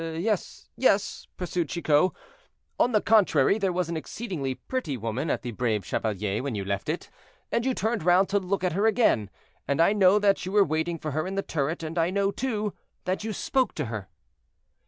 [0.01, 2.11] "Yes, yes," pursued Chicot;
[2.79, 6.65] "on the contrary, there was an exceedingly pretty woman at the 'Brave Chevalier' when you
[6.65, 7.11] left it,
[7.51, 9.29] and you turned round to look at her again;
[9.67, 12.31] and I know that you were waiting for her in the turret, and I know,
[12.31, 12.73] too,
[13.05, 14.09] that you spoke to her."